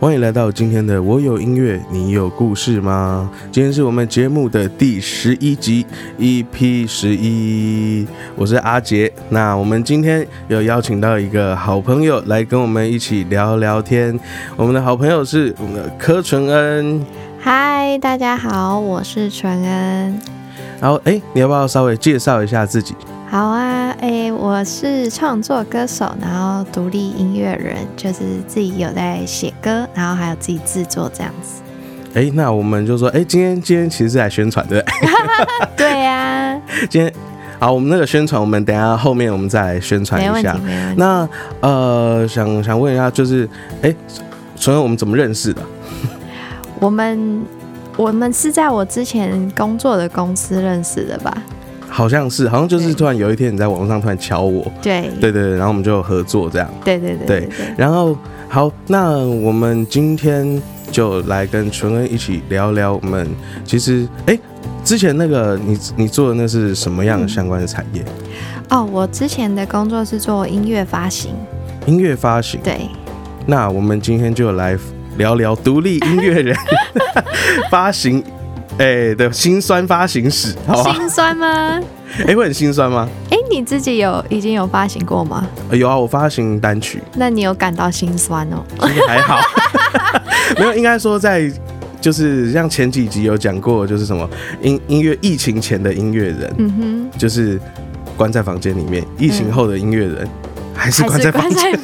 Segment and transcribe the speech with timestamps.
[0.00, 3.28] 欢迎来到今天的我有音乐，你有故事吗？
[3.50, 5.84] 今天是我们节目的第十一集
[6.20, 8.06] ，EP 十一，
[8.36, 9.12] 我是阿杰。
[9.28, 14.16] 那我们今天有邀请到一个好朋友来跟我们一起聊聊天。
[14.56, 17.04] 我们的好朋友是我们的柯纯恩。
[17.40, 20.20] 嗨，大家好，我是纯恩。
[20.80, 22.94] 然后，哎，你要不要稍微介绍一下自己？
[23.28, 23.67] 好啊，哎，
[24.40, 31.60] 我是创作歌手，然后独立音乐人，就是自己有在写歌，然后还有自己制作这样子。
[32.14, 34.82] 哎，那我们就说，哎，今天今天其实是来宣传的。
[35.76, 36.56] 对呀。
[36.88, 37.12] 今天
[37.58, 40.56] 好，我们那个宣传，我们等下后面我们再来宣传一下。
[40.96, 41.28] 那
[41.60, 43.48] 呃，想想问一下，就是
[43.82, 43.92] 哎，
[44.56, 45.60] 纯恩，我们怎么认识的？
[46.78, 47.42] 我们
[47.96, 51.36] 我们是在我之前工作的公司认识的吧？
[51.98, 57.48] 好像是，好像就是突然有一天你在网络上突然敲我，对对对，然后我们就合作这样，对对对对。
[57.76, 58.16] 然后
[58.48, 63.28] 好，那我们今天就来跟纯恩一起聊聊我们
[63.64, 64.38] 其实哎，
[64.84, 68.04] 之前那个你你做的那是什么样的相关的产业？
[68.70, 71.32] 哦，我之前的工作是做音乐发行，
[71.84, 72.60] 音乐发行。
[72.62, 72.78] 对。
[73.44, 74.78] 那我们今天就来
[75.16, 76.56] 聊聊独立音乐人
[77.72, 78.22] 发行。
[78.78, 81.80] 哎，的心酸发行史，心酸吗？
[82.26, 83.08] 哎，会很心酸吗？
[83.30, 85.46] 哎，你自己有已经有发行过吗？
[85.72, 87.02] 有啊，我发行单曲。
[87.14, 88.64] 那你有感到心酸哦？
[88.80, 89.40] 其实还好，
[90.58, 91.50] 没有，应该说在
[92.00, 94.28] 就是像前几集有讲过，就是什么
[94.62, 96.72] 音音乐疫情前的音乐人，嗯
[97.12, 97.60] 哼，就是
[98.16, 100.28] 关在房间里面；疫情后的音乐人
[100.72, 101.76] 还是关在房间。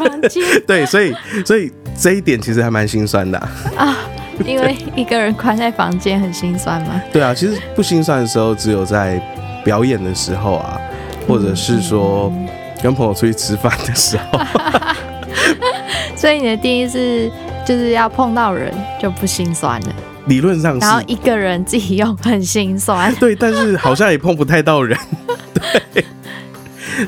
[0.64, 1.12] 对，所以
[1.44, 3.36] 所以这一点其实还蛮心酸的
[3.76, 3.98] 啊。
[4.44, 7.00] 因为一个人关在房间很心酸吗？
[7.12, 9.20] 对啊，其实不心酸的时候，只有在
[9.64, 10.80] 表演的时候啊，
[11.27, 12.32] 或者是说
[12.82, 14.40] 跟朋友出去吃饭的时候。
[16.16, 17.30] 所以你的定义是，
[17.66, 19.94] 就是要碰到人就不心酸了。
[20.27, 23.14] 理论上是，然后一个人自己用很心酸。
[23.20, 24.98] 对，但是好像也碰不太到人。
[25.92, 26.05] 对，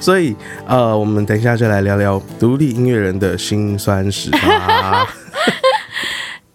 [0.00, 5.06] 所以呃，我们等一下就来聊聊独立音乐人的辛酸史吧。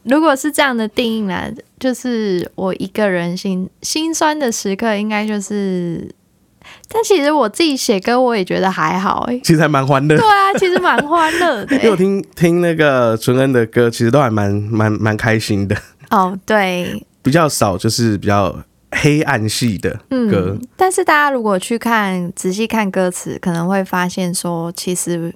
[0.04, 6.10] 如果是这样的定义呢，就是我一个人心心酸的时刻，应该就是，
[6.90, 10.18] 但其实我自己写歌，我也觉得还好哎，其实还蛮欢乐。
[10.18, 11.76] 对啊，其实蛮欢乐的。
[11.78, 15.78] 因为我听听那个纯恩的歌，其实都还蛮蛮蛮开心的。
[16.10, 18.56] 哦，对，比较少就是比较
[18.92, 20.58] 黑暗系的歌。
[20.76, 25.32] 但是大家如果去看仔细看歌词，可能会发现说，其实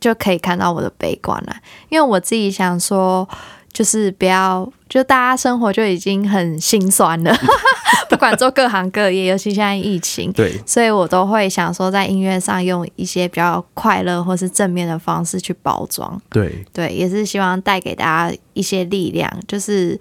[0.00, 1.54] 就可以看到我的悲观了。
[1.90, 3.28] 因为我自己想说。
[3.72, 7.34] 就是不要，就大家生活就已经很心酸了，
[8.10, 19.98] 不管做各行各业， 尤其现在疫情，对，所以我都会想说，在音乐上用一些比较快乐或是正面的方式去包装，对，对，也是希望带给大家一些力量，就是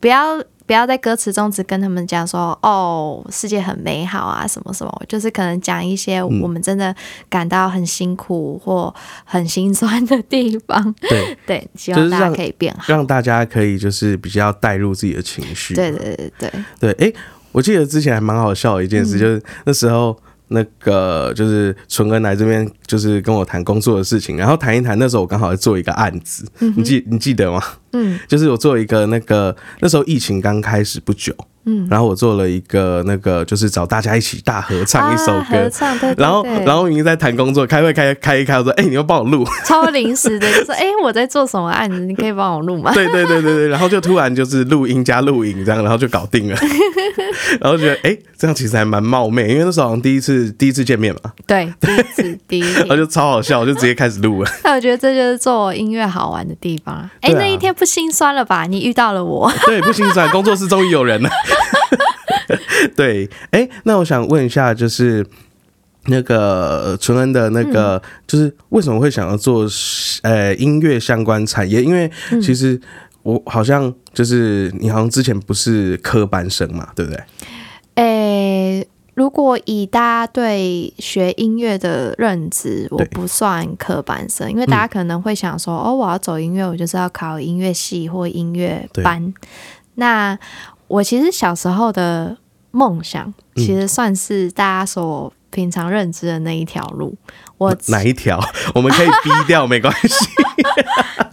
[0.00, 0.42] 不要。
[0.66, 6.94] 不要在歌词中只跟他们讲说哦，世界很美好啊，什么什么，就是可能讲一些我们真的
[7.28, 10.94] 感到很辛苦或很心酸的地方。
[11.00, 15.74] 对 对， 希望大家可以变好，让大家可以就是比较带入自己的情绪。
[15.74, 16.52] 对对对对
[16.94, 17.08] 对。
[17.08, 17.12] 哎，
[17.52, 20.16] 我记得之前还蛮好笑的一件事，就是那时候。
[20.48, 24.98] 那个就是纯恩来这边，就是跟我谈工作的事情，然后谈一谈。
[24.98, 26.46] 那时候我刚好在做一个案子，
[26.76, 27.62] 你记你记得吗？
[27.92, 31.34] 嗯，就是我做一个那个那时候疫情刚开始不久。
[31.66, 42.92] 嗯，然后我做了一个那个，就是找大家一起大合唱一首歌唱，然后然后已经在谈工作，开会开开一开，我说，哎，你要帮我录，超临时的，就说，哎，我在做什么案子，你可以帮我录吗？
[42.94, 46.56] 对对对对对，然后就突然就是录音加录影这样，然后就搞定了，
[47.60, 54.50] 然后觉得，哎，这样其实还蛮冒昧，因为那时候好像第一次第一次见面嘛，对，第一次 第一次，然后就超好笑，我就直接开始录了。
[54.64, 57.08] 那我觉得这就是做音乐好玩的地方。
[57.20, 58.64] 哎，那一天不心酸了吧？
[58.64, 61.30] 你遇到了我，对，不心酸，工作室终于有人了。
[62.96, 65.24] 对，哎，那我想问一下，就是
[66.06, 69.66] 那个纯恩的那个，就是为什么会想要做
[70.22, 71.82] 呃音乐相关产业？
[71.82, 72.10] 因为
[72.42, 72.80] 其实
[73.22, 77.22] 我好像就是你好像之前不是科班生嘛，对不对？
[77.94, 89.32] 诶，如果以大家对学音乐的认知，我不算科班生，因为大家可能会想说，哦，我要走音乐，我就是要考音乐系或音乐班。
[89.94, 90.36] 那
[90.88, 92.36] 我其实小时候的
[92.70, 97.16] 梦想，其实算是大家所平常认知的那一条路。
[97.56, 98.40] 我哪一条？
[98.74, 100.26] 我们可以逼掉，没关系。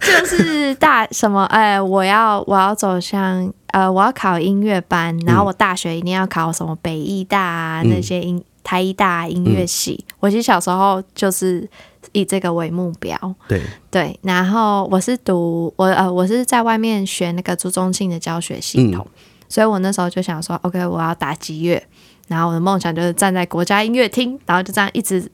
[0.00, 1.44] 就是大什么？
[1.46, 10.04] 哎，我要我要走向呃，我要考音乐班，然后我大学一定要考什么北艺大啊那些音台艺大音乐系。
[10.20, 11.68] 我其实小时候就是
[12.12, 13.16] 以这个为目标。
[13.48, 13.60] 对
[13.90, 19.06] 对，然后我是读我呃我是在外面学那个朱宗庆的教学系统，
[19.52, 21.86] 所以我那时候就想说，OK，我要打击乐，
[22.26, 25.30] 然后我的梦想就是站在国家音乐厅，然后就这样一直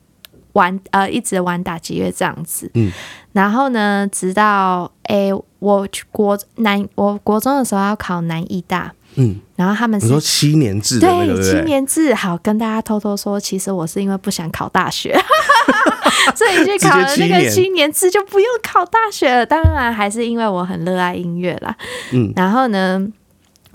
[0.54, 2.68] 玩呃一直玩打击乐这样子。
[2.74, 2.90] 嗯，
[3.30, 5.30] 然后呢，直到诶
[5.60, 8.92] 我去国南我国中的时候要考南艺大。
[9.14, 12.12] 嗯，然后他们你说七年制对，七年制。
[12.12, 15.16] 好，跟大家偷偷说，其实我是因为不想考大学，
[16.36, 19.46] 所以去考了那个七年制，就不用考大学了。
[19.46, 21.74] 当然，还是因为我很热爱音乐啦。
[22.12, 23.04] 嗯，然后呢，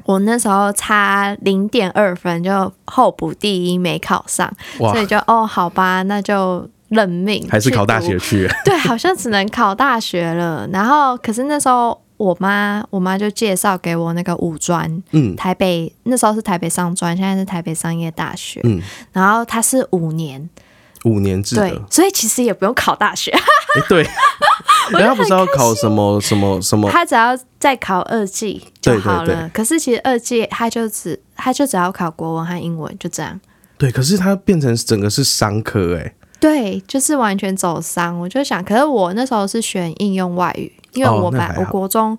[0.05, 8.47] 我那时候差零点二分就候补第一，没考上，所以就哦，好吧，那就认命，还是考大学去。
[8.65, 10.67] 对，好像只能考大学了。
[10.71, 11.99] 然后，可是那时候。
[12.15, 18.79] 我妈，我妈就介绍给我那个五专，嗯，台北那时候是台北商专，现在是台北商业大学，嗯，
[19.11, 20.47] 然后它是五年，
[21.03, 23.33] 五年制的，所以其实也不用考大学，
[23.87, 24.05] 对，
[24.91, 29.49] 然后不是要考什么什么什么，他只要再考二技就好了。
[29.53, 33.39] 可是其实二技他就只他就只要考国文和英文，就这样。
[33.77, 38.19] 对，可是他变成整个是商科，哎，对，就是完全走商。
[38.19, 40.71] 我就想，可是我那时候是选应用外语。
[40.93, 42.15] 因为我们我国中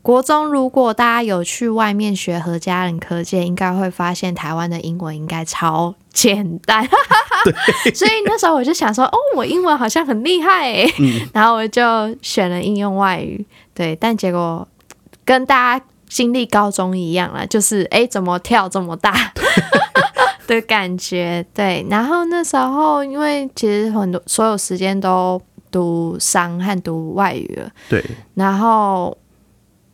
[0.00, 6.82] 国中，如果大家有去外面学和家人科技，应该会发现台湾的英文应该超简单。
[7.94, 10.86] 所以那时候我就想说，哦，我英文好像很厉害哎，
[11.34, 11.82] 然后我就
[12.22, 13.44] 选了应用外语。
[13.74, 14.66] 对，但结果
[15.24, 19.12] 跟大家经历高中一样了，就是哎，怎么跳这么大
[20.48, 21.44] 的感觉？
[21.52, 25.40] 对，然后那时候因为其实很多所有时间都。
[25.68, 28.02] 读商和读外语了，对。
[28.34, 29.14] 然后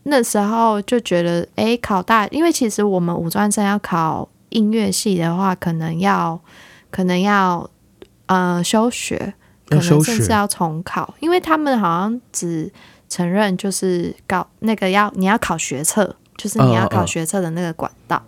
[0.05, 6.40] 那时候就觉得，哎，考大，因为其实我们五专生要考音乐系的话，可能要，
[6.90, 7.69] 可能要，
[8.26, 9.34] 呃，休学，
[9.69, 12.72] 可能甚至要重考，因为他们好像只
[13.08, 18.22] 承认就是搞那个要你要考学测，就是你要考学测的那个管道。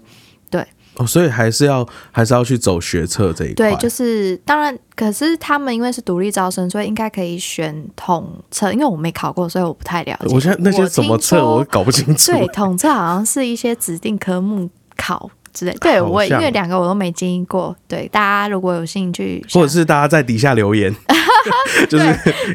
[0.97, 3.55] 哦，所以还是要还是要去走学测这一块。
[3.55, 8.73] 对，就是当然，可是他们因为是独立招生，所以应该可以选统测。
[8.73, 10.33] 因为我没考过，所以我不太了解。
[10.33, 12.31] 我现在那些怎么测，我搞不清楚。
[12.31, 15.29] 对，统测好像是一些指定科目考。
[15.55, 20.95] 之类，对我因为两个我都没经历过，对大家如果有兴趣，或者是大家在底下留言，
[21.89, 22.05] 就是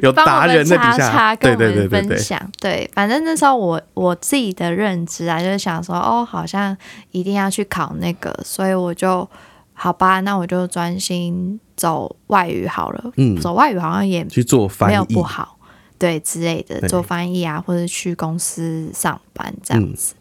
[0.03, 6.75] 有达人在底下跟我们分享，对，反正那时候我我自己的认知啊，就是想说，哦，好像
[7.11, 9.27] 一定要去考那个，所以我就
[9.73, 14.91] 好吧，那我就专心走外语好了，嗯，走外语好像也去做翻译。
[14.91, 15.57] 没有不好，
[15.97, 20.15] 对之类的，做翻译啊，或者去公司上班这样子。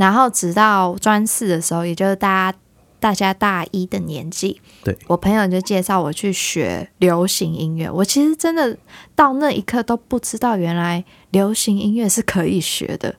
[0.00, 2.58] 然后直到专四的时候，也就是大家
[2.98, 7.90] 大家大一的年纪，对我朋友就介绍我去学流行音乐。
[7.90, 8.74] 我其实真的
[9.14, 13.14] 到那一刻都不知道，原来流行音乐是可以学的，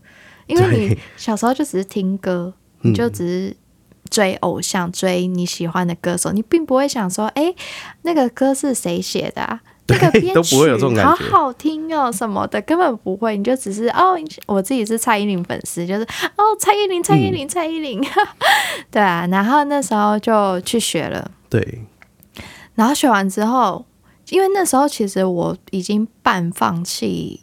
[0.47, 2.51] 因为你小时候就只是听歌，
[2.81, 3.55] 你就只是
[4.09, 7.53] 追偶像，追你喜欢的歌手，你并不会想说，哎，
[8.01, 9.61] 那个歌是谁写的啊？
[9.91, 10.55] 那个编曲
[11.01, 16.03] 好好听哦，什么的根本不会，你就只是哦，我自己是蔡依林粉丝，就是
[16.35, 18.01] 哦，蔡依林，蔡依林，蔡依林，
[18.89, 21.81] 对啊，然后那时候就去学了，对，
[22.75, 23.85] 然后学完之后，
[24.29, 27.41] 因为那时候其实我已经半放弃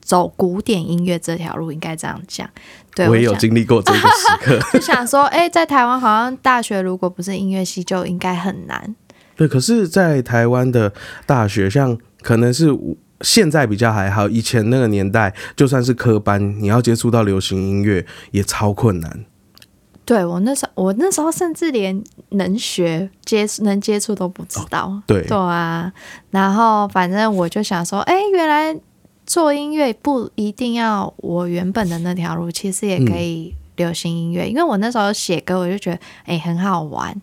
[0.00, 2.48] 走古典音乐这条路，应该这样讲，
[2.94, 8.96] 对我也有经历过这个时刻， 就想说，哎，在台湾好像大学如果不是音乐系，就应该很难。
[9.40, 10.92] 对，可是，在台湾的
[11.24, 12.78] 大学，像可能是
[13.22, 19.24] 现在比较还好，以前那个年代，就算是科班，你要接触到流行音乐也超困难。
[20.04, 25.00] 对我那时候，我那时候甚至连能学接能接触都不知道。
[25.06, 25.90] 对对啊，
[26.28, 28.78] 然后反正我就想说，哎，原来
[29.24, 37.18] 做音乐不一定要我原本的那条路，其实也可以流行音乐，因为我那时候写歌，我就觉得哎很好玩。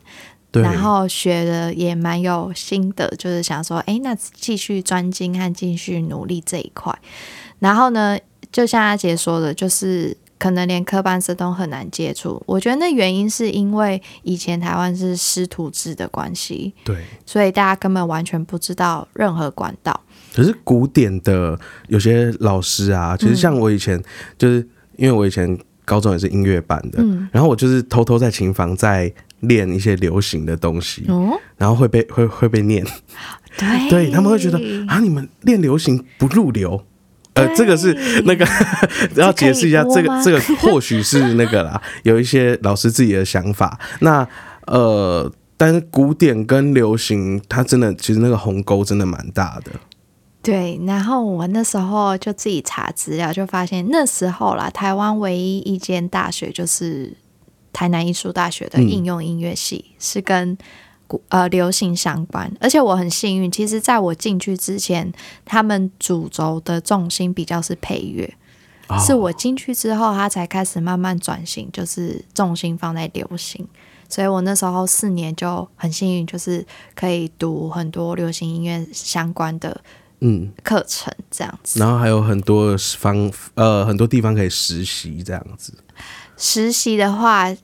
[0.54, 6.98] 然后学的也蛮有心得，就是想说，哎，那继续专精和继续努力这一块。
[7.60, 8.18] 然后呢，
[8.52, 12.42] 就像阿杰说的，就是可能连科班生都很难接触。
[12.46, 20.00] 我觉得那原因是因为以前台湾是师徒制的关系，对，所以大家根本完全不知道任何管道。
[20.34, 24.02] 可是古典的有些老师啊，其实像我以前，
[24.38, 29.14] 就是因为我以前高中也是音乐班的，然后我就是偷偷在琴房在。
[29.42, 31.06] 练一些流行的东西，
[31.58, 32.86] 然后会被会会被念，
[33.58, 36.84] 对，对他们会觉得啊，你们练流行不入流，
[37.34, 37.94] 呃，这个是
[38.26, 38.46] 那个
[39.16, 43.80] 要解释一下，这个这个或许是那个啦， 有一些老师自己的想法。
[44.00, 44.28] 那
[44.66, 49.72] 呃，但是古典跟流行，它真的其实那个鸿沟真的蛮大的。
[50.42, 57.14] 对，然后我那时候就自己查资料，就发现那时候啦，台湾唯一一间大学就是
[57.78, 60.58] 台南艺术大学的应用音乐系，是跟
[61.06, 62.52] 古呃流行相关。
[62.60, 65.14] 而且我很幸运，其实在我进去之前，
[65.46, 68.34] 他们主轴的重心比较是配乐，
[69.06, 73.68] 是我进去之后，他才开始慢慢转型，就是重心放在流行。
[74.10, 76.66] 所以我那时候四年就很幸运，就是
[76.96, 79.80] 可以读很多流行音乐相关的。
[80.22, 85.72] 嗯，课程这样子，然后还有很多方呃很多地方可以实习这样子。
[86.36, 87.56] 实习的话，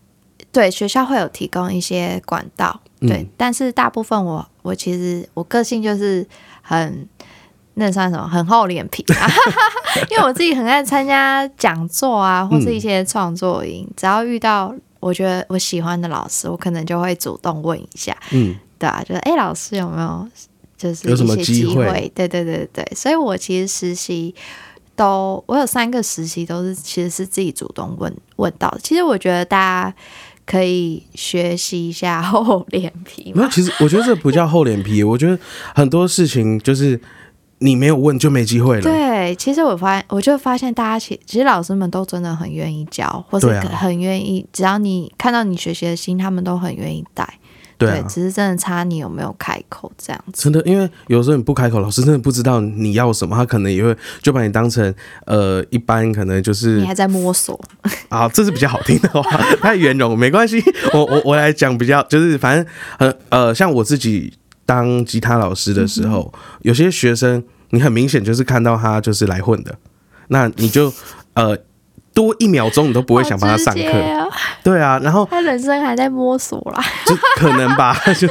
[0.53, 6.25] 对学校会有提供一些管道，对，但是大部分我我其实我个性就是
[6.61, 7.05] 很
[7.73, 9.03] 那算什么，很厚脸皮，
[10.09, 20.29] 因为我自己很爱参加讲座啊，或是一些创作营，只要遇到我觉得我喜欢的老师，我可能就会主动问一下，嗯，对啊，就是哎，老师有没有？
[20.75, 22.11] 就是有什么机会？
[22.13, 24.35] 对对对对，所以我其实实习
[24.97, 28.75] 都，我有三个实习都是其实是自己主动问问到。
[28.83, 29.95] 其实我觉得大家
[30.45, 33.31] 可以学习一下 厚脸皮。
[33.35, 35.01] 没有，其实我觉得这不叫厚脸皮。
[35.05, 35.37] 我觉得
[35.75, 36.99] 很多事情就是
[37.59, 38.81] 你没有问就没机会了。
[38.81, 47.39] 对，其实我发现，我就发现大家其其实老师们都真的很愿意教，或者很愿意，只要你看到你学习的心，他们都很愿意带。
[47.87, 50.43] 对，只是真的差你有没有开口这样子。
[50.43, 54.93] 真的，因为有时候你不开口，老师真的不知道你要什么，他可能也会就把你当成
[55.25, 57.59] 呃，一般可能就是你还在摸索
[58.09, 60.63] 啊， 这是比较好听的话， 太圆融没关系。
[60.93, 62.65] 我我我来讲比较就是反正
[62.97, 64.33] 呃呃，像我自己
[64.65, 69.75] 当吉他老师的时候，有些学生你很明显就是看到他就是来混的，
[70.27, 70.93] 那你就
[71.33, 71.57] 呃。
[72.13, 74.29] 多一秒钟你都不会想帮他上课，
[74.63, 78.27] 对啊，然后他人生还在摸索啦，就可能吧，就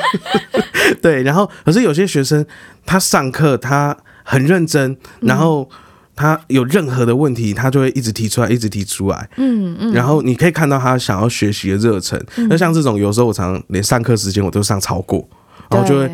[1.03, 2.45] 对，然后可是有些学生
[2.87, 5.69] 他上课他很认真，然后
[6.15, 12.25] 他有任何的问题他就会一直提出来，一直提出来，嗯嗯，然后你可以看到他想要学习的热忱。
[12.49, 15.29] 那像这种有时候我常连上课时间我都上超过。
[15.73, 16.11] 然后就会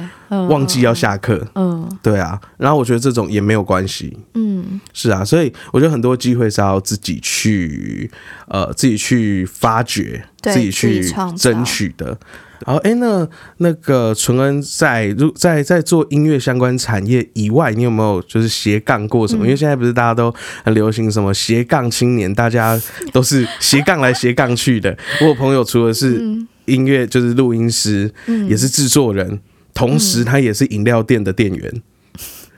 [0.48, 8.10] 忘记要下课，嗯，对啊，然后我觉得这种也没有关系，嗯，是啊，所以我觉得很多机会是要自己去，
[8.48, 11.02] 呃，自己去发掘，自己去
[11.36, 12.18] 争取的。
[12.66, 13.26] 然后，哎，那
[13.58, 19.44] 那个纯恩在如在在做音乐相关产业以外，你有没有就是斜杠过什么？
[19.44, 20.34] 因为现在不是大家都
[20.64, 22.78] 很流行什么斜杠青年，大家
[23.12, 24.94] 都是斜杠来斜杠去的。
[25.20, 26.20] 我朋友除了是
[26.64, 28.12] 音乐，就是录音师，
[28.48, 29.38] 也是制作人。
[29.78, 31.82] 同时，他也是饮料店的店员，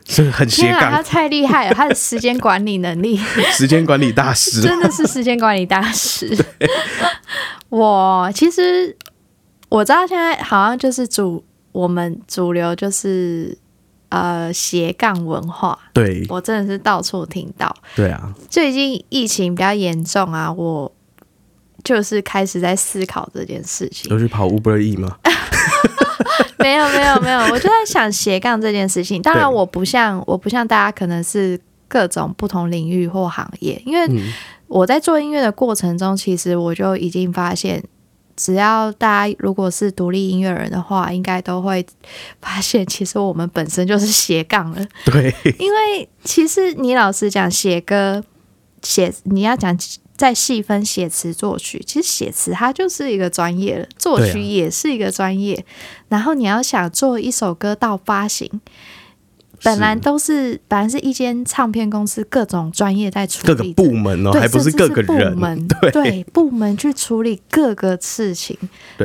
[0.09, 0.91] 是很斜杠。
[0.91, 3.17] 他太厉害了，他的时间管理能力，
[3.53, 6.35] 时间管理大师，真的是时间管理大师。
[7.69, 8.97] 我其实
[9.69, 13.57] 我知道，现在好像就是主我们主流就是
[14.09, 15.79] 呃斜杠文化。
[15.93, 17.75] 对，我真的是到处听到。
[17.95, 20.91] 对啊，最近疫情比较严重啊，我
[21.85, 24.11] 就是开始在思考这件事情。
[24.11, 25.19] 都去跑 Uber E 吗？
[26.59, 29.21] 没有没有没有，我就在想斜杠这件事情。
[29.23, 33.81] 当然，我不像我不像大家，可能是各种不同领域或行业。
[33.85, 34.09] 因为
[34.67, 37.83] 我在做音乐的过程中，其实我就已经发现，
[38.37, 41.85] 只要大家如果是独立音乐人的话，应该都会
[42.41, 44.87] 发现，其实我们本身就是斜杠了。
[45.07, 48.23] 对，因为其实你老实讲，写歌
[48.83, 49.77] 写你要讲。
[50.21, 55.65] 再细分写词作曲，其实写词它就是一个专业了，作曲也是一个专业。
[56.11, 58.47] 然后你要想做一首歌到发行，
[59.63, 68.55] 本来都是本来是一间唱片公司各种专业在处理，各个部门哦，还不是各个人， 对部门去处理各个事情。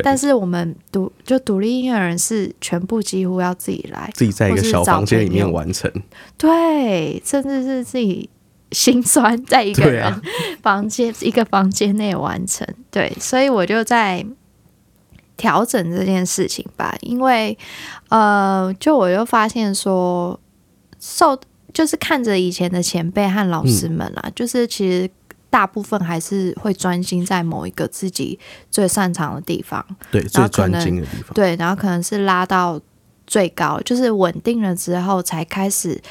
[0.03, 5.89] 但是我们独就独立音乐人是全部几乎要自己来，自己在一个小房间里面完成。
[6.37, 8.29] 对，甚至是自己。
[8.71, 10.21] 心酸，在一个人
[10.61, 14.25] 房间一个房间内完成，对，所以我就在
[15.37, 16.95] 调整这件事情吧。
[17.01, 17.57] 因为
[18.09, 20.39] 呃，就我又发现说，
[20.99, 21.39] 受
[21.73, 25.09] 就是看着以前的前辈和老师们啊，就是其实
[25.49, 28.37] 大部分还是会专心在某一个自己
[28.71, 32.81] 最擅长的地方，对，最专精的地方，对，然后可能是拉到
[33.27, 36.01] 最高，就是稳定了之后才开始。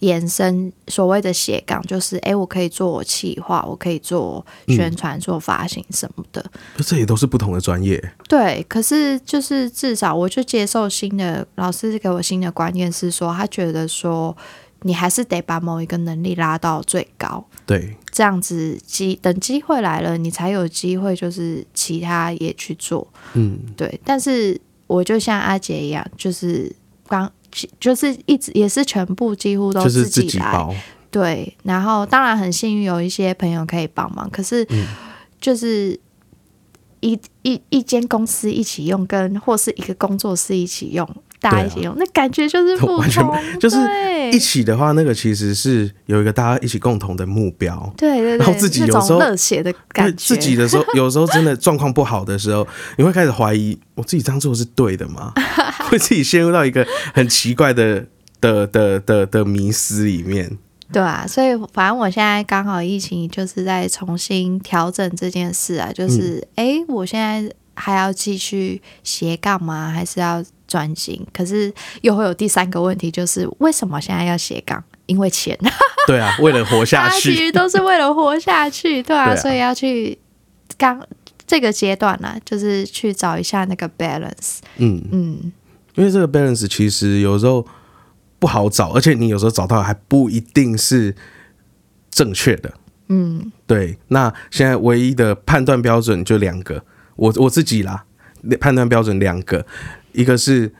[0.00, 6.44] 延伸所谓的斜杠，就是哎，我可以做企划，我可以做宣传、做发行什么的。
[6.76, 8.12] 这也都是不同的专业。
[8.28, 14.36] 对，可是就是至少我就接受新的老师给我新的观念是说，他觉得说
[14.82, 17.44] 你还是得把某一个能力拉到最高。
[17.66, 23.06] 对，这样子机等机会来了，你才有机会就是其他也去做。
[23.34, 24.00] 嗯，对。
[24.04, 26.72] 但是我就像阿杰一样，就是。
[27.10, 27.32] 刚
[27.80, 30.82] 就是一直也是全部几乎都就是自己来。
[31.10, 34.86] 对，然后当然很幸运有一些朋友可以帮忙，可是嗯
[35.40, 35.98] 就是
[37.00, 41.08] 一一一间公司一起用，跟或是一个工作室一起用，
[41.40, 43.76] 大家一起用，那感觉就是不 完全同，就是
[44.32, 47.92] 一起的话，那个其实是有一个大家一起共同的目标。
[47.96, 52.66] 对对对，然后自己有时候种热血的对感觉，自己的时候， 有时候真的状况不好的时候，
[52.96, 55.32] 你会开始怀疑我自己这样做是对的吗？
[55.88, 58.04] 会自己陷入到一个很奇怪的
[58.40, 60.58] 的的的的迷思里面。
[60.92, 69.90] 对啊，所以反正我现在刚好疫情就是在重新调整这件事啊，就是嗯诶，我现在还要继续斜杠吗？
[69.94, 71.26] 还是要转型？
[71.32, 71.72] 可是
[72.02, 74.82] 又会有第三个问题，就是为什么现在要斜杠？
[75.06, 75.58] 因为钱，
[76.06, 77.32] 对啊，为了活下去。
[77.32, 79.36] 其去，实都是为了活下去， 对啊，对啊。
[79.36, 80.16] 所以要去
[80.76, 81.02] 刚
[81.46, 85.52] 这个阶段呢、就是去找一下那个 balance，嗯，嗯，
[85.94, 87.66] 因为这个 balance 其实有时候
[88.38, 91.16] 不好找，而且你有时候找到还不一定是
[92.10, 92.74] 正确的。
[93.08, 96.84] 嗯，对，那现在唯一的判断标准就两个，
[97.16, 98.04] 我我自己啦，
[98.60, 99.64] 判断标准两个，
[100.12, 100.72] 一个是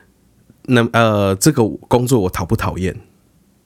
[0.67, 2.95] 能呃这个工作我讨不讨厌，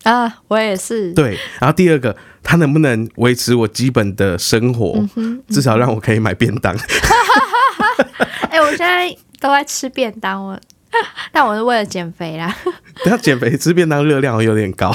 [0.05, 5.05] 啊，我也是，对，然后第二个他能不能维持我基本的生活，
[5.49, 6.77] 至少让我可以买便当。
[8.51, 10.61] 哎、我现在都在吃便当，我
[11.33, 12.55] 但我是为了减肥啦。
[13.05, 14.93] 等下减肥吃便当热量有点高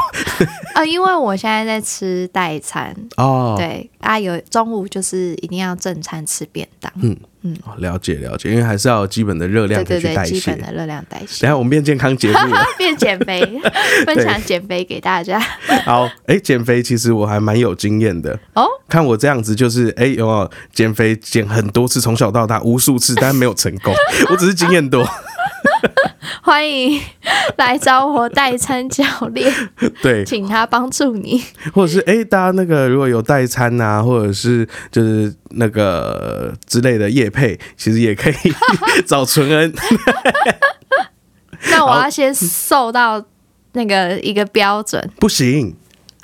[0.76, 3.56] 啊， 因为我现在在吃代餐，哦。
[3.58, 10.26] 对啊，有中午就是一定要正餐吃便当，嗯嗯，了解了解，因为还是要有基本的热量对对对。
[10.26, 11.48] 基本的热量代等谢。
[11.48, 12.64] 下我们变健康节目了。
[12.78, 13.42] 变减肥，
[14.06, 15.40] 分享减肥给大家
[15.84, 18.40] 好，哎、减肥其实我还蛮有经验的。
[18.54, 18.66] 哦。
[18.88, 23.94] 看我这样子，就是哎、有没有减肥减很多次，从小到大无数次，但没有成功。
[24.30, 25.08] 我只是经验多。
[26.42, 27.00] 欢迎
[27.58, 29.54] 来找我代餐教练，
[30.02, 31.44] 对，请他帮助你。
[31.74, 38.34] 或者是哎、大家那个如果有代餐啊，或者是就是那个之类的业配，其实也可以
[39.06, 39.74] 找纯恩。
[41.72, 43.24] 那我要先瘦到
[43.74, 45.76] 那个一个标准不行，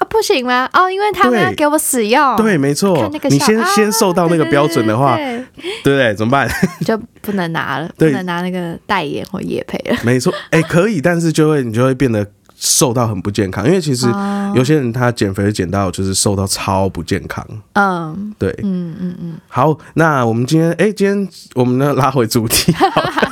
[0.03, 0.69] 啊，不行吗？
[0.73, 3.09] 哦，因为他们要给我使用，对，没错。
[3.29, 5.39] 你先啊先瘦到那个标准的话，对。
[5.83, 6.13] 不对？
[6.15, 6.47] 怎么办？
[6.79, 9.97] 对 就不能拿了，不能拿那个代言或业配了。
[10.03, 12.25] 没错，哎、可以，但是就会你就会变得
[12.57, 14.51] 瘦到很不健康，因为其实哦。
[14.55, 17.45] 有些人他减肥减到就是瘦到超不健康。
[17.73, 18.33] 嗯。
[18.37, 23.22] 对，嗯嗯嗯，好，那我们今天哎、今天我们呢拉回主题，好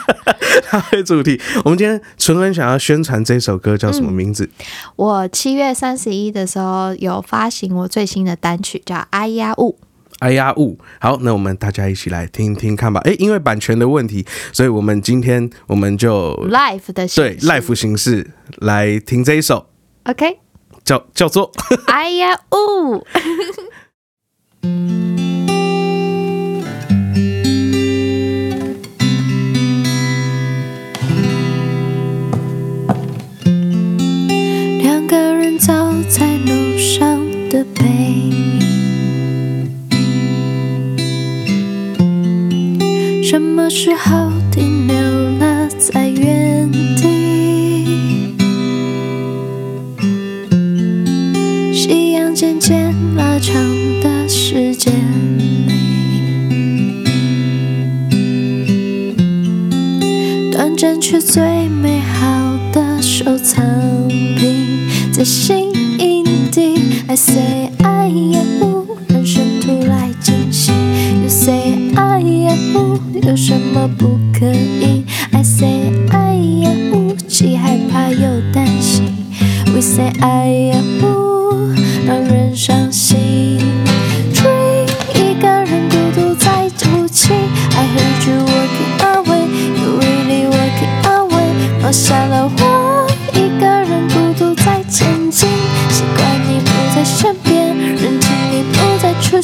[0.72, 4.50] 拉回主题，我们今天纯恩想要宣传这首歌叫什么名字？
[4.96, 9.78] 我七月三十一的时候有发行我最新的单曲，叫《哎呀雾》。
[10.20, 13.02] 哎呀雾，好，那我们大家一起来听听看吧。
[13.06, 19.66] 哎、因为版权的问题，所以我们今天我们就 live 的形对 live 形式来听这一首
[20.04, 20.38] ，OK，
[20.84, 21.52] 叫叫做
[21.88, 23.04] 哎呀呜，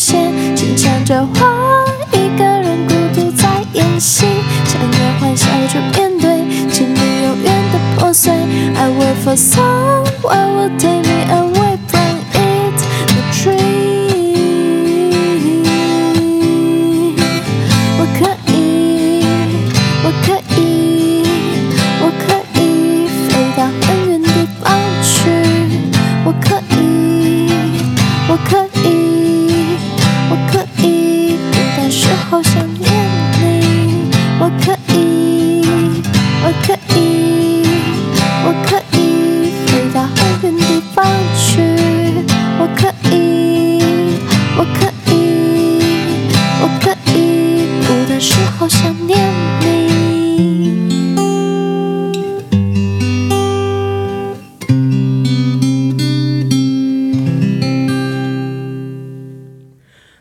[0.09, 4.25] 现，轻唱着我，一个人孤独在演戏。
[4.65, 8.31] 强颜欢笑着面对，请你永远的破碎。
[8.31, 11.56] I will for someone will take me away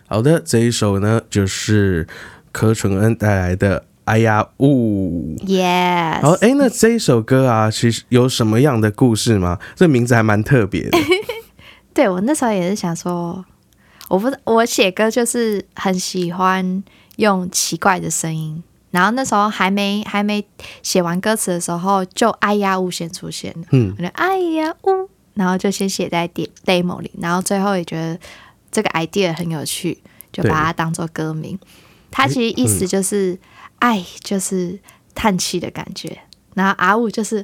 [0.08, 2.06] 好的，这一首呢就是
[2.52, 5.34] 柯淳恩带来的《哎呀呜》。
[5.44, 9.58] Yes，好，哎，那这一首歌啊，其实有什么样的故事吗？
[9.74, 10.98] 这名字还蛮特别的。
[11.92, 13.44] 对我那时候也是想说，
[14.08, 16.84] 我不我写歌就是很喜欢
[17.16, 20.46] 用奇怪的声音，然后那时候还没还没
[20.82, 28.18] 写完歌词的时候，就哎呀呜先出现了，嗯我就哎呀呜，然后就先写在 de- demo 里，然后最后也觉得
[28.76, 29.96] 这个 idea 很有趣，
[30.30, 31.58] 就把它当做歌名。
[32.10, 33.38] 它其实意思就是
[33.78, 34.78] 爱，就是
[35.14, 36.18] 叹气的感觉，
[36.52, 37.42] 然后啊呜就是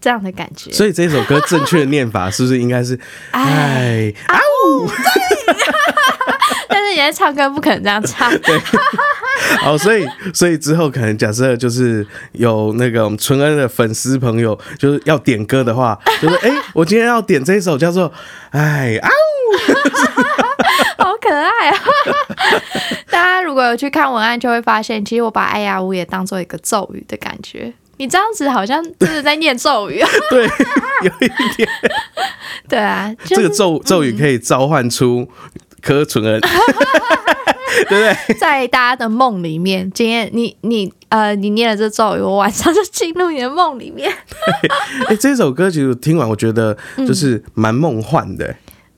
[0.00, 0.70] 这样的感觉。
[0.70, 2.96] 所以这首歌正确的念法是不是应该是
[3.32, 4.88] 爱啊呜？
[6.70, 8.30] 但是你在唱歌不可能这样唱。
[9.60, 18.12] 好，所以所以之后可能假设就是有那个我们纯恩的粉丝朋友，就是要点歌的话，就是哎、我今天要点这一首叫做
[18.50, 21.78] 哎啊呜， 好可爱啊！
[23.10, 27.72] 大家如果有去看文案，就会发现，其实我把“哎呀呜”也当做一个咒语的感觉。
[27.96, 30.08] 你这样子好像真的在念咒语啊！
[30.30, 30.44] 对，
[31.02, 31.68] 有一点
[32.68, 35.28] 对啊，就是这个咒咒语可以召唤出
[35.82, 36.40] 柯纯恩，
[37.88, 38.34] 对不对？
[38.38, 44.12] 在大家的梦里面，今天你你呃，你念了这咒语，我晚上就进入你的梦里面。
[45.08, 48.46] 哎、这首歌其实听完，我觉得就是蛮梦幻的、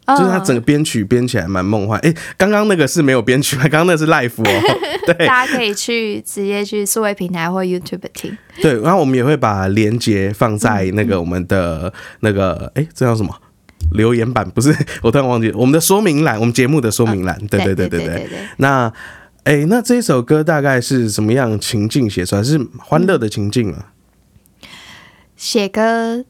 [0.08, 1.98] 就是它整个编曲编起来蛮梦幻。
[2.00, 4.88] 哎、刚刚那个是没有编曲， 刚刚那是 life 哦。
[5.06, 8.36] 对大家可以去直接去数位平台或 YouTube 听。
[8.60, 13.34] 对，然后我们也会把连接放在那个我们的那个哎、这叫什么？
[13.94, 17.36] 留言板不是， 我突然忘记我们的说明栏，我们节目的说明栏。
[17.46, 18.28] 对对对对对。
[18.58, 18.92] 那
[19.44, 22.44] 哎、那这首歌大概是什么样情境写出来？
[22.44, 23.92] 是欢乐的情境啊？
[25.36, 26.24] 写歌，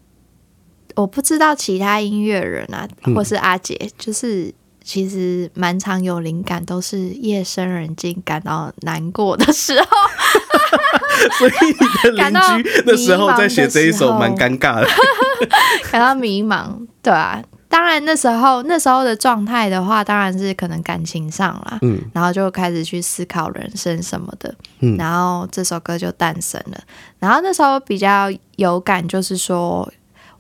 [0.95, 4.51] 我不知道其他音乐人啊，嗯或是阿杰，就是
[4.83, 9.87] 其实蛮常有灵感，都是夜深人静、感到难过的时候。
[11.39, 11.73] 所以你
[12.03, 14.89] 的邻居那时候在写这一首，蛮尴尬的。
[15.93, 17.43] 感到迷茫，对啊。
[17.73, 26.79] 当然那时候那时候的状态的话，当然是可能感情上啦，嗯然后就开始去思考人生什么的，嗯然后这首歌就诞生了。
[27.19, 29.91] 然后那时候比较有感，就是说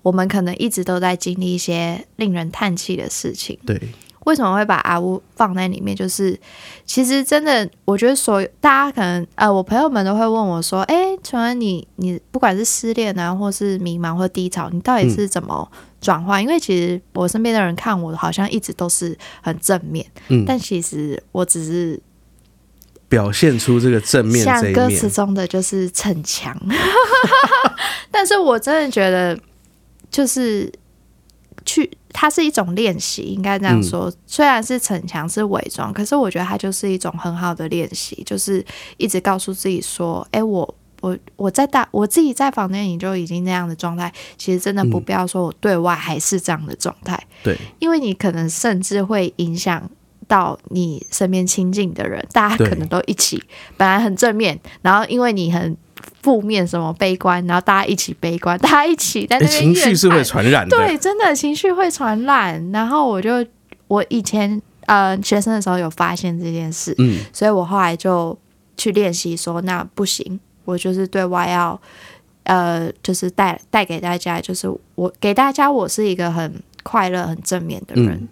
[0.02, 3.58] 我们可能一直都在经历一些令人叹气的事情。
[3.64, 3.80] 对，
[4.24, 5.96] 为什么会把阿乌放在里面？
[5.96, 6.38] 就是
[6.84, 22.00] 其实真的，我觉得所有大家可能呃，我朋友们都会问我说：“哎、纯恩，你你不管是失恋啊，或是迷茫或低潮，你到底是怎么转换？”因为其实我身边的人看我好像一直都是很正面，嗯，但其实我只是
[23.08, 25.10] 表现出这个正面像这一面歌词。
[25.10, 26.56] 中的就是逞强，
[28.10, 29.38] 但是我真的觉得
[30.10, 30.72] 就是
[31.64, 34.12] 去，它是一种练习，应该这样说。
[34.26, 38.64] 虽然是逞强是伪装，可是我觉得它就是一种很好的练习，就是
[38.96, 49.90] 一直告诉自己说：“哎、我。”我我在大我自己在房间里就已经那样的状态，其实真的不必要说我对外还是这样的状态，对，因为你可能甚至会影响
[50.28, 53.42] 到你身边亲近的人，大家可能都一起
[53.76, 55.76] 本来很正面，然后因为你很
[56.22, 60.76] 负面什么悲观，然后大家一起悲观，大家一起在那哎，边情绪是会传染的。
[60.76, 62.70] 对，真的情绪会传染。
[62.70, 63.44] 然后我就
[63.88, 68.38] 我以前呃学生的时候有发现这件事，嗯，所以我后来就
[68.76, 71.80] 去练习说，那不行，我就是对外要
[72.44, 78.28] 呃，就是带带给大家，就是我给大家我是一个很快乐、很正面的人。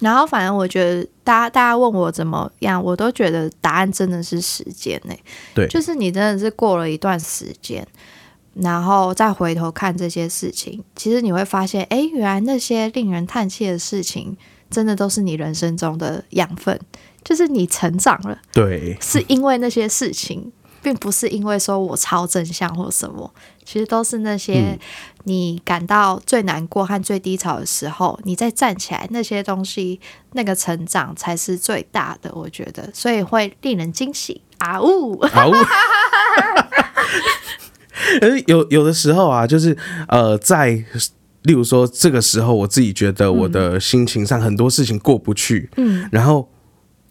[0.00, 5.14] 然后反正我觉得大家大家问我怎么样，我都觉得答案真的是时间呢、
[5.54, 5.66] 对。
[5.68, 7.86] 就是你真的是过了一段时间。
[8.58, 14.34] 然后再回头看这些事情，其实你会发现，哎，原来那些令人叹气的事情，
[14.70, 16.80] 真的都是你人生中的养分，
[17.22, 20.50] 就是你成长了，对，是因为那些事情，
[20.82, 23.30] 并不是因为说我超正向或什么，
[23.66, 24.78] 其实都是那些
[25.24, 30.00] 你感到最难过和最低潮的时候，你再站起来，那些东西
[30.32, 35.20] 那个成长才是最大的，我觉得，所以会令人惊喜啊呜！
[35.26, 35.50] 好。
[38.20, 39.76] 而有有的时候啊，就是
[40.08, 40.70] 呃，在
[41.42, 46.48] 例如说这个时候，我自己觉得我的心情上很多事情过不去，嗯，然后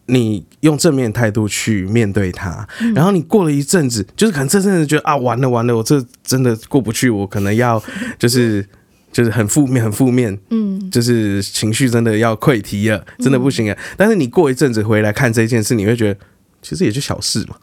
[0.06, 7.82] 你用正面态度去面对它，嗯然后你过了一阵子，就是可能这阵子觉得啊，完了完了，我这真的过不去，我可能要
[8.18, 8.64] 就是
[9.12, 13.76] 就是很负面，很负面，嗯，就是情绪真的要溃堤了，真的不行了。
[13.96, 16.20] 但是你过一阵子回来看这件事，你会觉得
[16.62, 17.56] 其实也就小事嘛。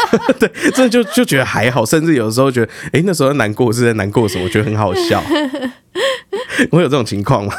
[0.38, 4.44] 对，这就就觉得还好，甚至有时候觉得，哎、那时候难过是在难过什么？
[4.44, 5.22] 我觉得很好笑。
[6.70, 7.52] 我有这种情况吗？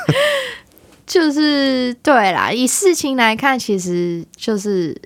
[1.05, 4.99] 就是对啦，以事情来看，其实就是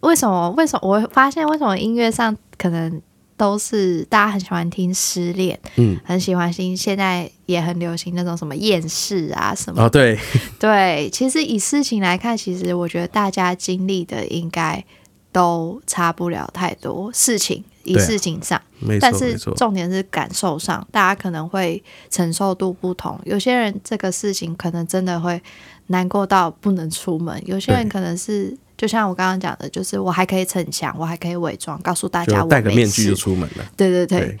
[0.00, 0.50] 为什么？
[0.56, 3.00] 为什么我会发现为什么音乐上可能
[3.36, 9.84] 都是大家很喜欢听失恋，嗯，很喜欢听，现在也很流行那种什么厌世啊什么。
[9.84, 10.18] 哦，对，
[10.60, 14.84] 对，其实以事情来看，其实我觉得大家经历的应该
[15.32, 17.64] 都差不了太多事情。
[17.84, 23.18] 以对啊事情上，没但是重点是感受上，大家可能会承受度不同。
[23.24, 25.40] 有些人这个事情可能真的会
[25.88, 33.64] 难过到不能出门，有些人可能是就像我刚刚讲的，就是我还可以逞强，我还可以伪装，告诉大家我戴个面具就出门了。
[33.76, 34.38] 对对对，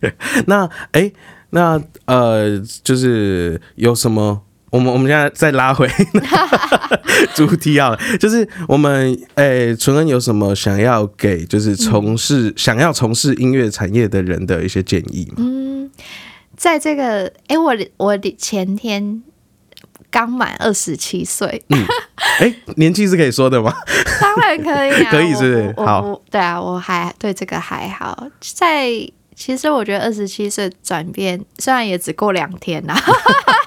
[0.00, 0.14] 对，
[0.46, 1.10] 那哎、
[1.50, 4.42] 那呃，就是有什么？
[4.76, 5.88] 我们我们现在再拉回
[7.34, 15.36] 主题啊，就是我们诶，纯恩有什么想要给就是从事、想要从事音乐产业的人的一些建议吗？
[15.38, 15.90] 嗯，
[16.56, 19.22] 在这个哎，我我前天
[20.10, 21.62] 刚满二十七岁，
[22.38, 23.72] 哎、年纪是可以说的吗？
[24.20, 28.28] 当然可以啊， 可以是不是好我对啊，我还对这个还好。
[28.40, 28.90] 在
[29.36, 32.96] 其实我觉得二十七岁转变，虽然也只过两天呐、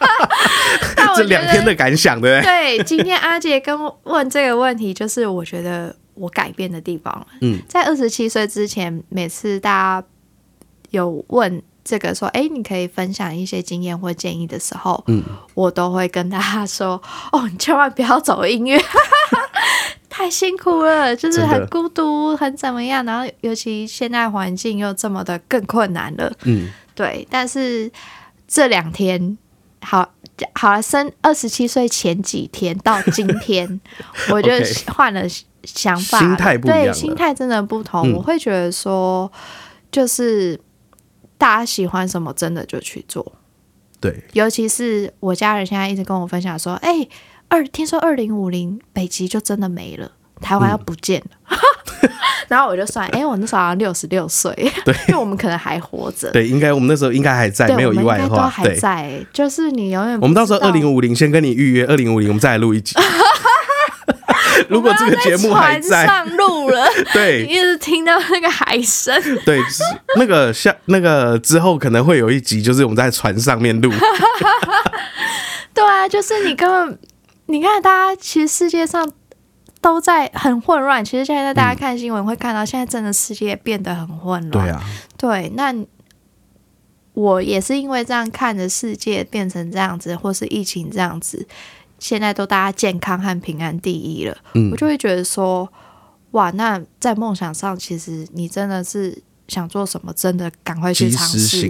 [0.97, 2.77] 但我这两天的感想对不对？
[2.77, 7.27] 对，今天阿杰跟我问这个问题，就是我觉得我改变的地方了。
[7.41, 10.07] 嗯，在二十七岁之前，每次大家
[10.89, 16.99] 有问这个说，哎、你可以分享一些经验或建议的时候，嗯，我都会跟大家说，
[17.31, 18.81] 哦，你千万不要走音乐。
[20.09, 27.89] 太辛苦了，就是很孤独，很怎么样，然后尤其现在环境又这么的更困难了，嗯，对，但是
[28.47, 29.37] 这两天，
[29.81, 30.11] 好
[30.55, 33.79] 好了，生二十七岁前几天到今天，
[34.31, 34.51] 我就
[34.87, 35.23] 换了
[35.63, 38.09] 想法了，心态不一样对，心态真的不同。
[38.09, 38.13] 嗯。
[38.13, 39.31] 我会觉得说，
[39.91, 40.59] 就是
[41.37, 43.33] 大家喜欢什么，真的就去做。
[44.01, 47.05] 对，尤其是我家人现在一直跟我分享说，哎、
[47.49, 51.57] 二听说二零五零北极就真的没了，台湾要不见了。
[52.47, 54.51] 然后我就算，哎、我那时候好像六十六岁，
[54.83, 56.31] 对因为我们可能还活着。
[56.31, 58.75] 对，应该我们那时候应该还在，对，没有意外都还对。
[58.75, 62.95] 在，就是你永远我们到时候二零五零先跟你预约，二零五零我们再来录一集。
[64.67, 69.13] 如果这个节目还在，在上路了， 对一直听到那个海声，
[69.45, 69.59] 对，
[70.17, 73.91] 那个像那个之后可能会有一集，就是我们在船上面录，
[75.73, 76.99] 对啊，就是你根本，
[77.49, 79.11] 你看大家其实世界上
[79.81, 84.83] 都在很混乱，其实现在大家看新闻会看到，现在真的世界变得很混乱，对啊，
[85.17, 85.73] 对，那
[87.13, 91.47] 我也是因为这样看着世界变成这样子，或是疫情这样子，
[91.97, 94.69] 现在都大家健康和平安第一了，嗯。
[94.71, 95.67] 我就会觉得说，
[96.31, 101.67] 哇，那在梦想上，其实你真的是想做什么，真的赶快去尝试。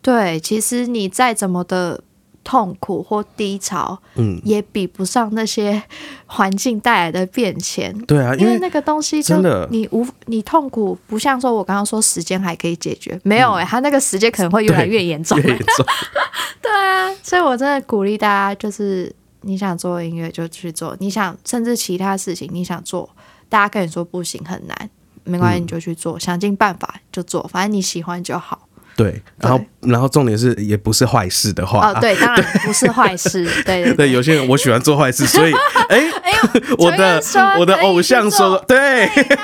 [0.00, 2.02] 对，其实你再怎么的
[2.50, 5.80] 痛苦或低潮，嗯，也比不上那些
[6.26, 7.96] 环境带来的变迁。
[8.06, 15.38] 对啊，因为那个东西就真的你无你痛苦，不像说我刚刚说时间还可以解决，没有哎、他那个时间可能会越来越严重。
[15.38, 15.86] 嗯越严重，
[16.60, 23.08] 对啊，所以我真的鼓励大家，就是你想做音乐就去做，你想甚至其他事情你想做，
[23.48, 24.90] 大家跟你说不行很难，
[25.22, 28.66] 没关系嗯你就去做，想尽办法就做，反正你喜欢就好。
[29.02, 33.82] 对，然后然后重点是也不是坏事的话，哦，对，当然 不是坏事，对。
[33.82, 35.52] 对对，有些人我喜欢做坏事，所以
[35.88, 37.22] 哎，哎呦， 我的
[37.58, 38.76] 我的偶像说，对。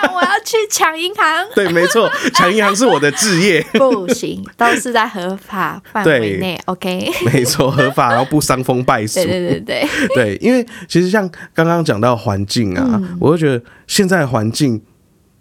[0.03, 1.25] 那我要去抢银行。
[1.55, 7.11] 对，没错，抢银行是我的置业，不行，都是在合法范围内，OK？
[7.25, 9.15] 没错，合法，然后不伤风败俗。
[9.21, 13.17] 对，对对对，对，因为其实像刚刚讲到环境啊，嗯。
[13.19, 14.83] 我就觉得现在环境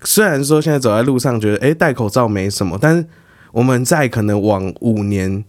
[0.06, 3.06] 虽然说现在走在路上觉得哎戴口罩没什么，但是
[3.56, 5.44] 我们在可能往五年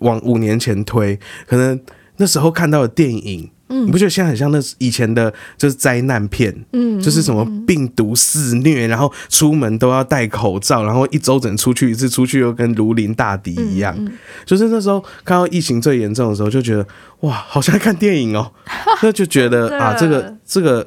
[0.00, 1.80] 往五年前推，可能
[2.18, 3.50] 那时候看到的电影。
[3.68, 13.92] 嗯你不觉得现在很像那以前的，就是灾难片，嗯，就是什么病毒肆虐，然后出门都要戴口罩，然后一周只能出去一次，出去又跟如临大敌一样。
[13.98, 14.12] 嗯
[14.44, 16.86] 就是那时候看到疫情最严重的时候，就觉得
[17.22, 18.52] 哇，好像在看电影哦，
[19.02, 20.86] 那就觉得啊，这个这个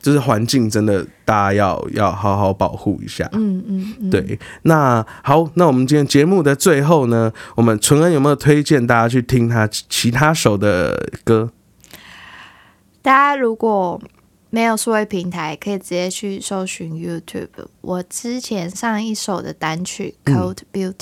[0.00, 3.28] 就是环境真的大家要要好好保护一下。
[3.32, 11.50] 嗯嗯嗯，对，那好，那我们今天节目的最后呢，我们纯恩有没有推荐大家去听他其其他首的歌？
[13.02, 14.00] 大家如果
[14.50, 17.48] 没有数位平台，可以直接去搜寻 YouTube。
[17.80, 20.94] 我之前上一首的单曲《Cold Beauty》，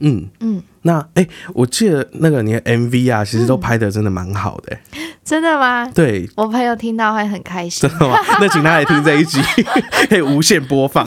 [0.00, 4.76] 嗯嗯，那哎、我记得那个你的 MV 啊，其实都拍的真的蛮好的、
[5.22, 5.90] 真的吗？
[5.94, 7.98] 对，我朋友听到会很开心真。
[7.98, 8.16] 的吗？
[8.40, 9.40] 那请他来听这一集，
[10.08, 11.06] 可以无限播放，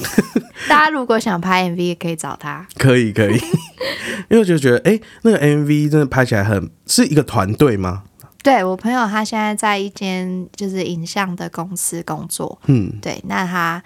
[0.69, 2.67] 大家如果想拍 MV，也可以找他。
[2.77, 3.35] 可以可以。
[4.29, 8.03] 因为我就觉得，哎、那个 MV 真的拍起来很是一个团队吗？
[8.43, 12.59] 对我朋友，他现在在一间就是影像的公司工作。
[12.67, 13.81] 嗯，对，那他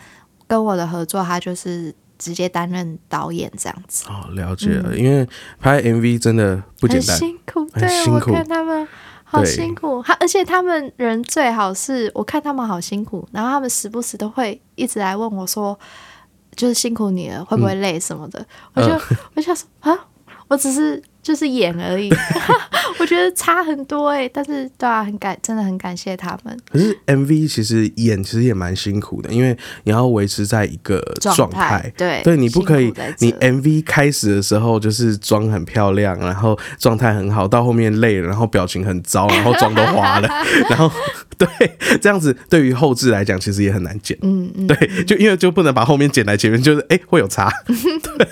[0.48, 5.28] 跟我的合作，他就是直接担任导演这样子，哦，了解了，因为
[5.60, 7.66] 拍 MV 真的不简很单，辛苦。
[7.72, 8.88] 对我看他们
[9.24, 15.78] 好辛苦，他而且他们人最好是我看他们好辛苦，然后他们时不时都会一直来问我说，
[16.56, 18.90] 就是辛苦你了，会不会累什么的，我就、
[19.36, 20.00] 我就想说啊，
[20.48, 22.10] 我只是就是演而已，
[23.00, 31.92] 我觉得差很多哎、但是对啊，很感真的很感谢他们可是 MV 其实演其实也蛮辛苦的，因为你要维持在一个状态。
[31.98, 40.28] 对对你不可以你 MV 开始的时候就是妆很漂亮，然后状态很好，到后面累了，然后表情很糟，然后妆都花了，
[40.70, 40.92] 然后
[41.38, 41.48] 对
[42.02, 44.18] 这样子对于后置来讲其实也很难剪。
[44.22, 47.52] 嗯嗯，对，就因为就不能把后面剪来前面，就是哎、会有差。
[47.68, 48.28] 对，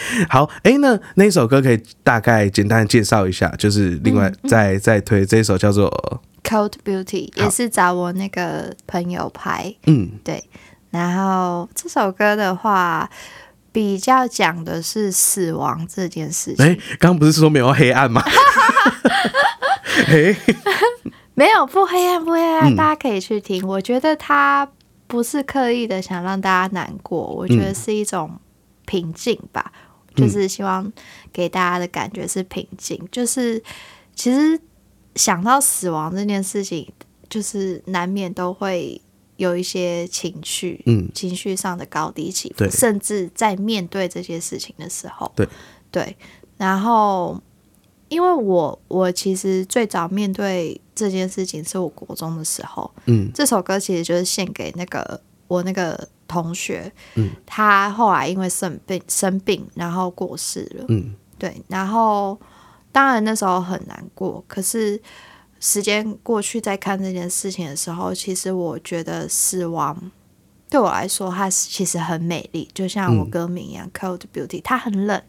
[0.30, 5.90] 好，哎、那那首歌可以大概简单介绍一下，就是另外再、再推这一首叫做
[6.44, 10.12] Cold Beauty 也是找我那个朋友拍，嗯。
[10.24, 10.42] 对，
[10.90, 13.08] 然后这首歌的话，
[13.72, 18.22] 比较讲的是死亡这件事情，哎，刚刚不是说没有黑暗吗？
[20.08, 20.36] 哎，
[21.34, 22.76] 没有不黑暗不黑暗，嗯。
[22.76, 23.66] 大家可以去听。
[23.66, 24.68] 我觉得他
[25.06, 28.38] 不是刻意的想让大家难过，我觉得是一种
[28.86, 29.70] 平静吧，
[30.18, 30.92] 就是希望
[31.32, 33.00] 给大家的感觉是平静。
[33.12, 33.62] 就是
[34.14, 34.60] 其实
[35.14, 36.92] 想到死亡这件事情，
[37.28, 39.00] 就是难免都会
[39.36, 45.48] 有一些情绪，嗯情绪上的高低起伏，甚至在面对这些事情的时候，对。
[45.90, 46.14] 对，
[46.58, 47.40] 然后
[48.10, 53.30] 因为我我其实最早面对这件事情是我国中的时候，嗯。
[53.32, 61.14] 这首歌其实就是献给那个我那个同学，嗯，他后来因为生病生病，然后过世了，嗯。
[61.38, 62.38] 对，然后
[62.92, 65.00] 当然那时候很难过，可是
[65.60, 70.10] 时间过去再看这件事情的时候，其实我觉得死亡
[70.68, 73.30] 对我来说，它其实很美丽，就像我嗯。
[73.30, 75.22] 歌名一样、c o l d Beauty，它很冷，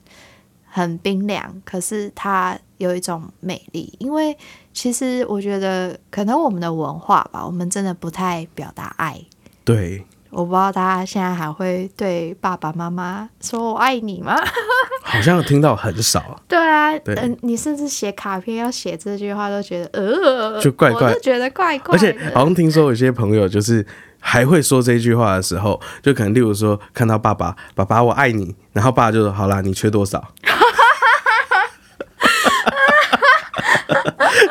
[0.65, 4.35] 很冰凉，可是它有一种美丽，因为
[4.73, 9.23] 其实我觉得可能我们的文化吧，我们真的不太表达爱。
[9.63, 14.35] 对，我不知道大家现在还会对爸爸妈妈说“我爱你”吗？
[15.03, 22.07] 好像听到很少，对啊，对嗯、你甚至写卡片要写这句话都觉得呃，就怪怪我觉得怪怪的。
[22.07, 23.85] 而且好像听说有些朋友就是
[24.19, 30.23] 还会说这句话的时候，就可能例如说看到爸爸，爸爸我爱你，然后爸爸就说好啦，你缺多少？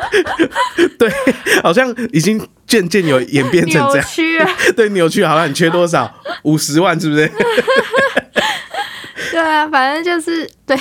[0.97, 1.11] 对，
[1.61, 5.25] 好像已经渐渐有演变成这扭样，曲了， 对，扭曲。
[5.25, 6.11] 好像，你缺多少？
[6.43, 7.31] 五十万是不是？
[9.31, 10.75] 对啊，反正就是对，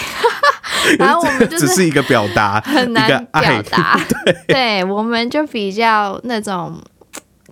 [0.98, 4.00] 然后我们就是只是一个表达，很难表达，
[4.46, 6.80] 对，我们就比较那种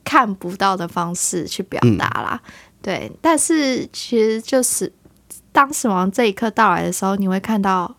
[0.05, 2.41] 看不到的方式去表达啦，
[2.83, 4.91] 对，但是其实就是
[5.53, 7.96] 当死亡这一刻到来的时候，你会看到，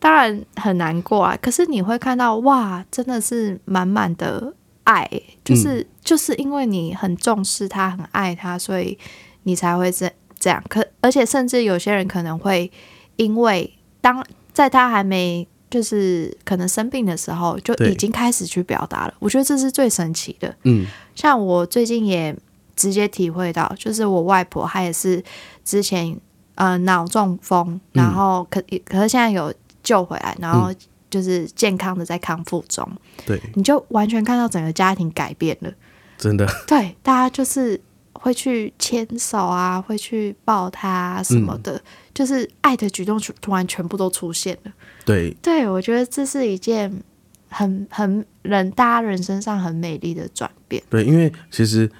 [0.00, 4.52] 当然很难过啊，可是你会看到哇，真的是满满的
[4.84, 5.08] 爱，
[5.44, 8.98] 就是、就是因为你很重视他，很爱他，所以
[9.42, 10.60] 你才会这这样。
[10.68, 12.72] 可而且甚至有些人可能会
[13.16, 19.14] 因为当在他还没就是可能生病的时候，就已经开始去表达了。
[19.18, 20.52] 我觉得这是最神奇的。
[20.64, 22.34] 嗯像我最近也
[22.74, 25.22] 直接体会到，就是我外婆她也是
[25.62, 26.18] 之前
[26.54, 30.72] 呃脑中风，然后可可是现在有救回来，然后
[31.08, 32.88] 就是健康的在康复中，
[33.26, 35.72] 对，你就完全看到整个家庭改变了。
[36.16, 37.80] 真的，对，大家就是
[38.12, 44.72] 会去牵手啊，会去抱他、啊、什么的，就是爱的举动突突然全部都出现了。
[45.04, 46.92] 对，对，我觉得这是一件
[47.48, 50.82] 很很人大家人身上很美丽的转变。
[50.90, 51.90] 对，因为其实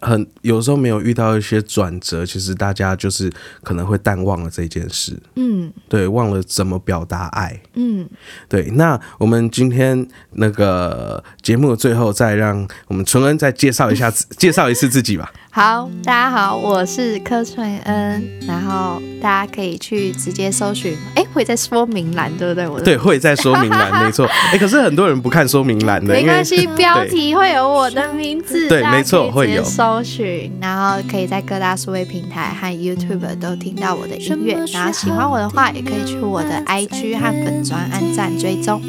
[0.00, 3.30] 很有时候没有遇到一些转折，其实大家就是
[3.62, 7.60] 可能会淡忘了这件事，嗯对，忘了怎么表达爱。
[7.74, 8.08] 嗯，
[8.48, 15.32] 对，那我们今天那个节目的最后，再让我们纯恩再介绍一下自， 介绍一次自己吧。
[15.52, 22.68] 好，大家好，我是柯纯恩，然后大家可以去直接搜寻，哎，会在说明栏，对不对？
[22.68, 24.26] 我的对，会在说明栏，没错。
[24.52, 34.56] 哎、可是很多人不看说明栏的，没关系，标题会有我的名字，对没错会有搜寻，然后可以在各大数位平台和 YouTube 都听到我的音乐。
[34.72, 38.80] 然后喜欢我的话，也可以去我的 IG 和粉专按赞追踪。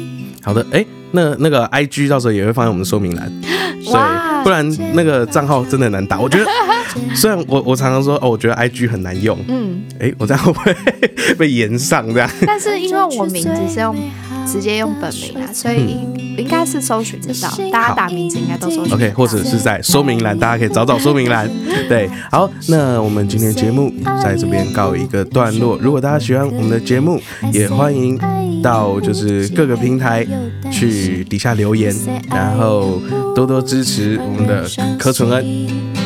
[0.44, 3.30] 好的，哎、那那个 I G 到时候也会放在我们的说明栏，
[3.82, 6.20] 所以，不然那个账号真的很难打。
[6.20, 6.46] 我觉得，
[7.16, 10.74] 虽然我我常常说哦，我觉得 I G 很难用，嗯，哎、我这样会不会
[11.36, 12.30] 被延上这样？
[12.46, 13.96] 但是因为我名字是用
[14.46, 15.98] 直接用本名啊，所以
[16.36, 18.96] 应该是搜寻得到，大家打名字应该都搜寻得到。
[18.96, 21.48] OK，或者是在说明栏，大家可以找找说明栏。
[21.88, 25.78] 对，好，那我们今天节目在这边告一个段落。
[25.80, 27.20] 如果大家喜欢我们的节目，
[27.52, 28.18] 也欢迎
[28.62, 30.26] 到就是各个平台
[30.70, 31.94] 去底下留言，
[32.30, 33.00] 然后
[33.34, 34.64] 多多支持我们的
[34.98, 35.44] 柯纯恩。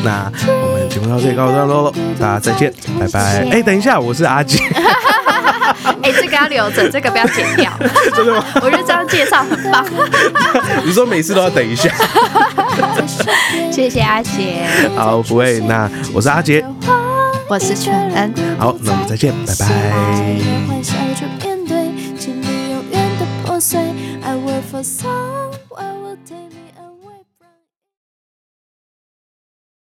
[0.05, 3.49] 那我们节目到这里告一段落喽，大家再见，拜拜。
[3.51, 4.59] 哎，等一下，我是阿杰，
[6.07, 7.72] 哎、这个要留着，这个不要剪掉。
[8.14, 8.44] 真的吗？
[8.62, 9.84] 我觉得这样介绍很棒，
[10.86, 11.90] 你说每次都要等一下？
[13.72, 15.59] 谢谢阿杰，好，不会。
[15.61, 16.64] 那我是阿杰，
[17.48, 18.32] 我是全恩。
[18.57, 19.66] 好，那我们再见，拜拜。